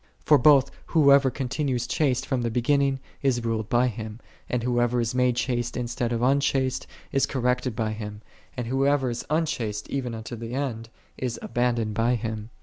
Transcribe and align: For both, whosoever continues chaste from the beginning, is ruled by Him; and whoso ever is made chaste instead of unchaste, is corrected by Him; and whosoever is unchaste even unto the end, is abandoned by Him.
For 0.25 0.39
both, 0.39 0.71
whosoever 0.87 1.29
continues 1.29 1.85
chaste 1.85 2.25
from 2.25 2.41
the 2.41 2.49
beginning, 2.49 2.99
is 3.21 3.45
ruled 3.45 3.69
by 3.69 3.85
Him; 3.85 4.19
and 4.49 4.63
whoso 4.63 4.79
ever 4.79 4.99
is 4.99 5.13
made 5.13 5.35
chaste 5.35 5.77
instead 5.77 6.11
of 6.11 6.23
unchaste, 6.23 6.87
is 7.11 7.27
corrected 7.27 7.75
by 7.75 7.91
Him; 7.91 8.23
and 8.57 8.65
whosoever 8.65 9.11
is 9.11 9.23
unchaste 9.29 9.91
even 9.91 10.15
unto 10.15 10.35
the 10.35 10.55
end, 10.55 10.89
is 11.19 11.37
abandoned 11.43 11.93
by 11.93 12.15
Him. 12.15 12.49